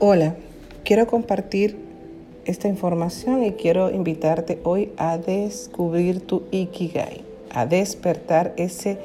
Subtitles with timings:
[0.00, 0.36] Hola,
[0.84, 1.76] quiero compartir
[2.44, 7.22] esta información y quiero invitarte hoy a descubrir tu Ikigai,
[7.52, 8.98] a despertar ese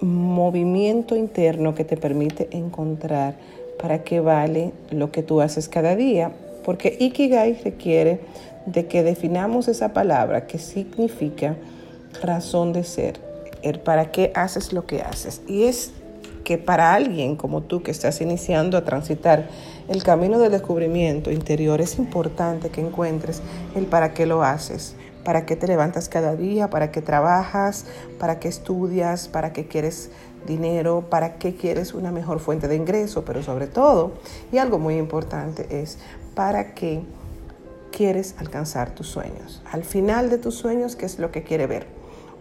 [0.00, 3.34] movimiento interno que te permite encontrar
[3.78, 6.32] para qué vale lo que tú haces cada día,
[6.64, 8.20] porque Ikigai requiere
[8.64, 11.54] de que definamos esa palabra que significa
[12.22, 13.20] razón de ser,
[13.60, 15.42] el para qué haces lo que haces.
[15.46, 15.92] Y es
[16.44, 19.48] que para alguien como tú que estás iniciando a transitar
[19.88, 23.42] el camino del descubrimiento interior, es importante que encuentres
[23.74, 27.86] el para qué lo haces, para qué te levantas cada día, para qué trabajas,
[28.18, 30.10] para qué estudias, para qué quieres
[30.46, 34.12] dinero, para qué quieres una mejor fuente de ingreso, pero sobre todo,
[34.52, 35.98] y algo muy importante es,
[36.34, 37.02] para qué
[37.90, 39.62] quieres alcanzar tus sueños.
[39.70, 41.86] Al final de tus sueños, ¿qué es lo que quiere ver?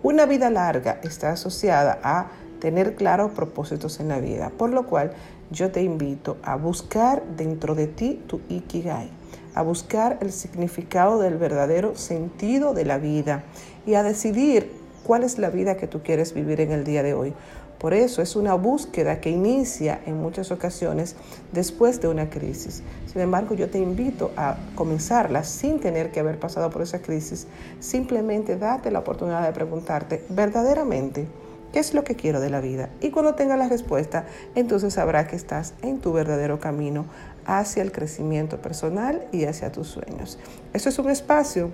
[0.02, 2.28] Una vida larga está asociada a
[2.64, 5.12] tener claros propósitos en la vida, por lo cual
[5.52, 9.10] yo te invito a buscar dentro de ti tu ikigai,
[9.54, 13.44] a buscar el significado del verdadero sentido de la vida
[13.86, 14.72] y a decidir
[15.04, 17.34] cuál es la vida que tú quieres vivir en el día de hoy.
[17.80, 21.18] Por eso es una búsqueda que inicia en muchas ocasiones
[21.52, 22.82] después de una crisis.
[23.12, 27.46] Sin embargo, yo te invito a comenzarla sin tener que haber pasado por esa crisis.
[27.82, 31.28] Simplemente date la oportunidad de preguntarte verdaderamente
[31.74, 32.90] ¿Qué es lo que quiero de la vida?
[33.02, 37.06] Y cuando tengas la respuesta, entonces sabrás que estás en tu verdadero camino
[37.48, 40.38] hacia el crecimiento personal y hacia tus sueños.
[40.74, 41.72] Eso es un espacio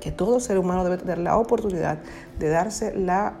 [0.00, 1.98] que todo ser humano debe tener la oportunidad
[2.38, 3.34] de darse la,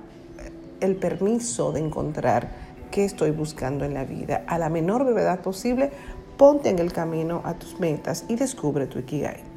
[0.80, 2.48] el permiso de encontrar
[2.90, 4.42] qué estoy buscando en la vida.
[4.48, 5.92] A la menor brevedad posible,
[6.36, 9.53] ponte en el camino a tus metas y descubre tu Ikigai.